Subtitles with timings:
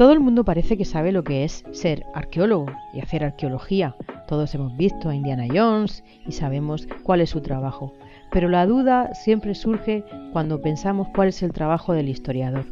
[0.00, 2.64] Todo el mundo parece que sabe lo que es ser arqueólogo
[2.94, 3.96] y hacer arqueología.
[4.28, 7.92] Todos hemos visto a Indiana Jones y sabemos cuál es su trabajo.
[8.32, 10.02] Pero la duda siempre surge
[10.32, 12.64] cuando pensamos cuál es el trabajo del historiador.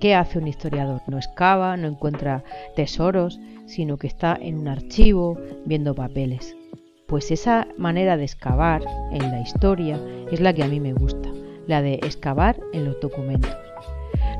[0.00, 1.00] ¿Qué hace un historiador?
[1.06, 2.44] No excava, no encuentra
[2.74, 6.58] tesoros, sino que está en un archivo viendo papeles.
[7.06, 8.82] Pues esa manera de excavar
[9.12, 9.98] en la historia
[10.30, 11.30] es la que a mí me gusta,
[11.68, 13.56] la de excavar en los documentos.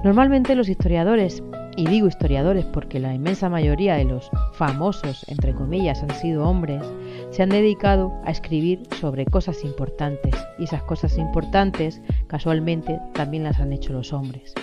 [0.04, 1.42] Normalmente los historiadores,
[1.76, 6.82] y digo historiadores porque la inmensa mayoría de los famosos, entre comillas, han sido hombres,
[7.30, 13.60] se han dedicado a escribir sobre cosas importantes y esas cosas importantes casualmente también las
[13.60, 14.54] han hecho los hombres.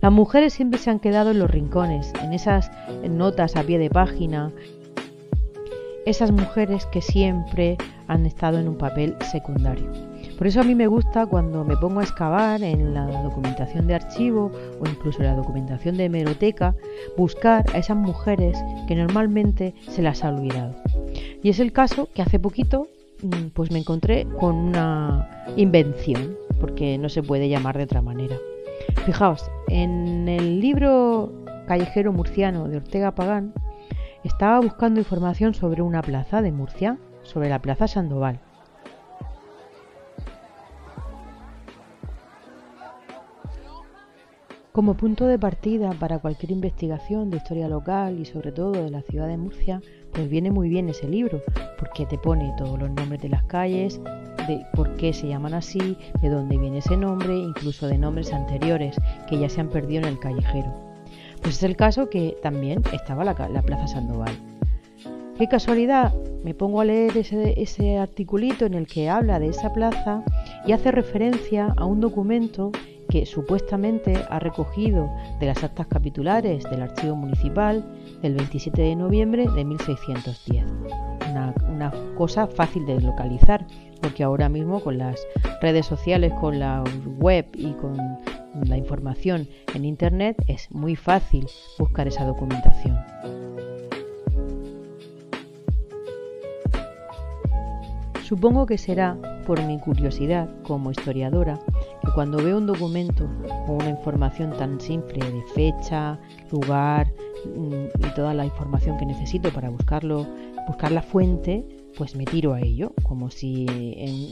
[0.00, 2.70] Las mujeres siempre se han quedado en los rincones, en esas
[3.08, 4.52] notas a pie de página,
[6.04, 7.78] esas mujeres que siempre
[8.08, 10.11] han estado en un papel secundario.
[10.42, 13.94] Por eso a mí me gusta cuando me pongo a excavar en la documentación de
[13.94, 14.50] archivo
[14.80, 16.74] o incluso en la documentación de hemeroteca,
[17.16, 20.74] buscar a esas mujeres que normalmente se las ha olvidado.
[21.44, 22.88] Y es el caso que hace poquito
[23.22, 28.36] mm, pues me encontré con una invención, porque no se puede llamar de otra manera.
[29.06, 31.32] Fijaos, en el libro
[31.68, 33.54] Callejero Murciano de Ortega Pagán
[34.24, 38.40] estaba buscando información sobre una plaza de Murcia, sobre la Plaza Sandoval.
[44.72, 49.02] Como punto de partida para cualquier investigación de historia local y sobre todo de la
[49.02, 49.82] ciudad de Murcia,
[50.14, 51.42] pues viene muy bien ese libro,
[51.78, 54.00] porque te pone todos los nombres de las calles,
[54.48, 58.96] de por qué se llaman así, de dónde viene ese nombre, incluso de nombres anteriores
[59.28, 60.72] que ya se han perdido en el callejero.
[61.42, 64.32] Pues es el caso que también estaba la, Plaza Sandoval.
[65.36, 66.14] Qué casualidad,
[66.44, 70.24] me pongo a leer ese, articulito en el que habla de esa plaza
[70.64, 72.72] y hace referencia a un documento
[73.12, 77.84] que supuestamente ha recogido de las actas capitulares del archivo municipal
[78.22, 80.64] del 27 de noviembre de 1610.
[81.30, 83.66] Una, una, cosa fácil de localizar,
[84.00, 85.26] porque ahora mismo con las
[85.60, 86.82] redes sociales, con la
[87.18, 87.98] web y con
[88.66, 91.46] la información en Internet es muy fácil
[91.78, 92.96] buscar esa documentación.
[98.22, 101.58] Supongo que será por mi curiosidad como historiadora
[102.14, 103.28] cuando veo un documento
[103.66, 106.18] con una información tan simple de fecha,
[106.50, 107.12] lugar
[107.56, 110.26] mm, y toda la información que necesito para buscarlo,
[110.66, 111.64] buscar la fuente,
[111.96, 113.66] pues me tiro a ello, como si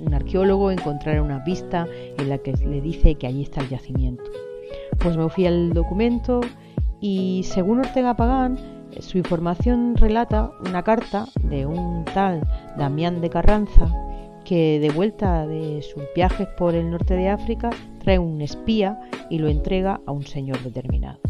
[0.05, 1.87] un arqueólogo encontrara una pista
[2.19, 4.25] en la que le dice que allí está el yacimiento.
[4.99, 6.41] Pues me fui al documento
[7.01, 8.59] y según Ortega Pagán,
[9.01, 14.10] su información relata una carta de un tal Damián de Carranza
[14.45, 17.71] que de vuelta de sus viajes por el norte de África
[18.03, 21.21] trae un espía y lo entrega a un señor determinado.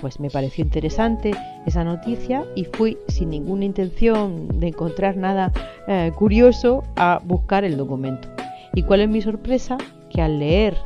[0.00, 1.32] Pues me pareció interesante
[1.64, 5.52] esa noticia y fui sin ninguna intención de encontrar nada
[5.88, 8.28] eh, curioso a buscar el documento.
[8.74, 9.78] ¿Y cuál es mi sorpresa?
[10.10, 10.76] Que al leer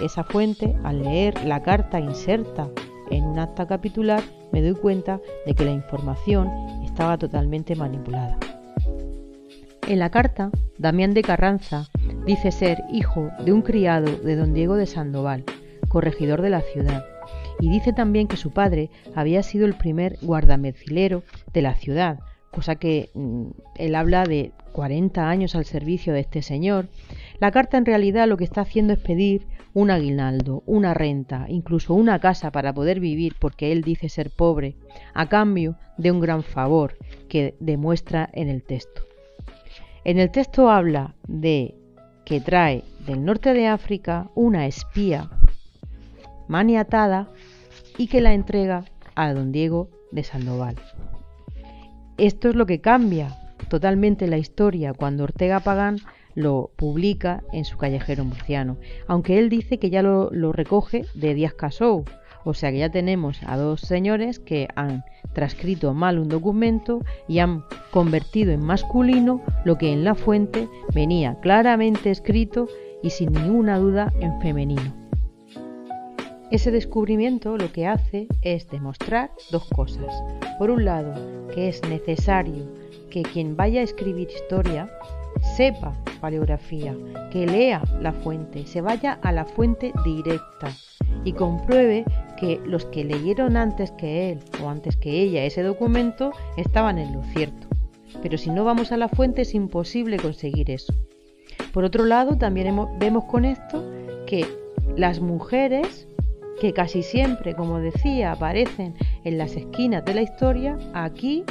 [0.00, 2.68] esa fuente, al leer la carta inserta
[3.10, 4.22] en un acta capitular,
[4.52, 6.48] me doy cuenta de que la información
[6.84, 8.38] estaba totalmente manipulada.
[9.90, 11.88] En la carta, Damián de Carranza
[12.24, 15.42] dice ser hijo de un criado de don Diego de Sandoval,
[15.88, 17.04] corregidor de la ciudad,
[17.58, 22.20] y dice también que su padre había sido el primer guardamecilero de la ciudad,
[22.52, 23.46] cosa que mm,
[23.78, 26.86] él habla de 40 años al servicio de este señor.
[27.40, 31.94] La carta en realidad lo que está haciendo es pedir un aguinaldo, una renta, incluso
[31.94, 34.76] una casa para poder vivir porque él dice ser pobre,
[35.14, 36.96] a cambio de un gran favor
[37.28, 39.09] que demuestra en el texto.
[40.04, 41.74] En el texto habla de
[42.24, 45.30] que trae del norte de África una espía
[46.48, 47.28] maniatada
[47.98, 48.84] y que la entrega
[49.14, 50.76] a don Diego de Sandoval.
[52.16, 53.36] Esto es lo que cambia
[53.68, 55.98] totalmente la historia cuando Ortega Pagán
[56.34, 61.54] lo publica en su callejero murciano, aunque él dice que ya lo, recoge de Díaz
[61.54, 62.04] Casou,
[62.44, 67.38] o sea que ya tenemos a dos señores que han transcrito mal un documento y
[67.38, 72.68] han convertido en masculino lo que en la fuente venía claramente escrito
[73.02, 75.00] y sin ninguna duda en femenino.
[76.50, 80.12] Ese descubrimiento lo que hace es demostrar dos cosas.
[80.58, 81.14] Por un lado,
[81.54, 82.66] que es necesario
[83.08, 84.90] que quien vaya a escribir historia
[85.56, 86.96] sepa paleografía,
[87.30, 90.68] que lea la fuente, se vaya a la fuente directa
[91.24, 92.04] y compruebe
[92.40, 97.12] que los que leyeron antes que él o antes que ella ese documento estaban en
[97.12, 97.68] lo cierto.
[98.22, 100.94] Pero si no vamos a la fuente es imposible conseguir eso.
[101.72, 103.84] Por otro lado, también vemos con esto
[104.26, 104.46] que
[104.96, 106.08] las mujeres
[106.60, 108.94] que casi siempre, como decía, aparecen
[109.24, 111.44] en las esquinas de la historia, aquí,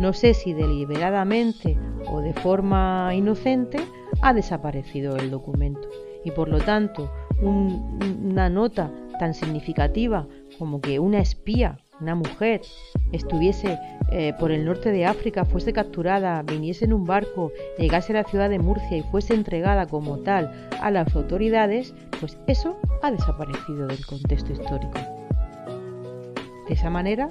[0.00, 1.78] no sé si deliberadamente
[2.08, 3.78] o de forma inocente,
[4.22, 5.88] ha desaparecido el documento.
[6.24, 7.10] Y por lo tanto,
[7.40, 10.26] una nota tan significativa
[10.58, 12.60] como que una espía, una mujer,
[13.12, 13.78] estuviese
[14.12, 18.28] eh, por el norte de África, fuese capturada, viniese en un barco, llegase a la
[18.28, 23.86] ciudad de Murcia y fuese entregada como tal a las autoridades, pues eso ha desaparecido
[23.86, 24.98] del contexto histórico.
[26.68, 27.30] De esa manera,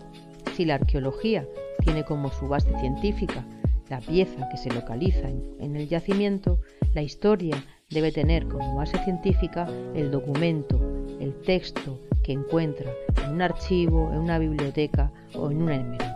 [0.55, 1.45] si la arqueología
[1.83, 3.45] tiene como su base científica
[3.89, 6.59] la pieza que se localiza en el yacimiento,
[6.95, 10.79] la historia debe tener como base científica el documento,
[11.19, 12.91] el texto que encuentra
[13.23, 16.14] en un archivo, en una biblioteca o en una hemeroteca.